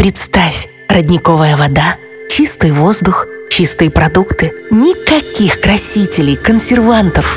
[0.00, 1.96] Представь, родниковая вода,
[2.30, 7.36] чистый воздух, чистые продукты, никаких красителей, консервантов.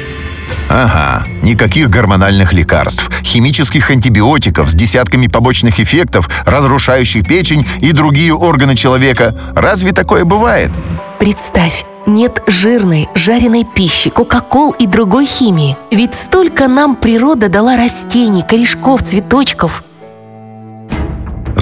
[0.70, 8.78] Ага, никаких гормональных лекарств, химических антибиотиков с десятками побочных эффектов, разрушающих печень и другие органы
[8.78, 9.38] человека.
[9.54, 10.72] Разве такое бывает?
[11.20, 15.76] Представь, нет жирной, жареной пищи, кока-кол и другой химии.
[15.92, 19.84] Ведь столько нам природа дала растений, корешков, цветочков.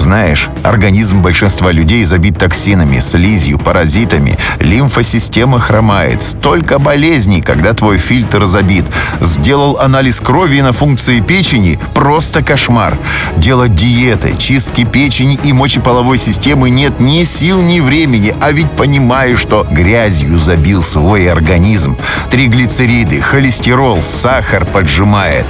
[0.02, 4.36] Знаешь, организм большинства людей забит токсинами, слизью, паразитами.
[4.58, 6.24] Лимфосистема хромает.
[6.24, 8.84] Столько болезней, когда твой фильтр забит.
[9.20, 12.98] Сделал анализ крови на функции печени– просто кошмар.
[13.36, 18.34] Делать диеты, чистки печени и мочеполовой системы нет ни сил, ни времени.
[18.40, 21.96] А ведь понимаю, что грязью забил свой организм.
[22.28, 25.46] Триглицериды, холестерол, сахар поджимает.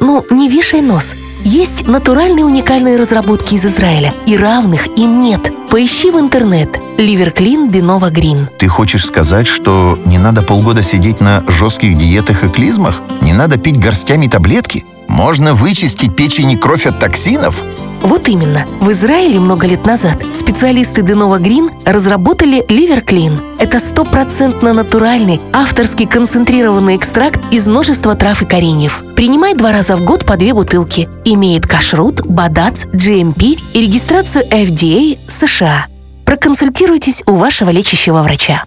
[0.00, 1.14] Ну, не вешай нос–
[1.48, 5.50] есть натуральные уникальные разработки из Израиля, и равных им нет.
[5.70, 8.48] Поищи в интернет Ливерклин Денова Грин.
[8.58, 13.00] Ты хочешь сказать, что не надо полгода сидеть на жестких диетах и клизмах?
[13.22, 14.84] Не надо пить горстями таблетки?
[15.08, 17.62] Можно вычистить печень и кровь от токсинов?
[18.02, 18.66] Вот именно.
[18.80, 23.38] В Израиле много лет назад специалисты Денова Грин разработали Clean.
[23.58, 29.04] Это стопроцентно натуральный, авторский концентрированный экстракт из множества трав и кореньев.
[29.16, 31.08] Принимай два раза в год по две бутылки.
[31.24, 35.86] Имеет кашрут, бадац, GMP и регистрацию FDA США.
[36.24, 38.64] Проконсультируйтесь у вашего лечащего врача.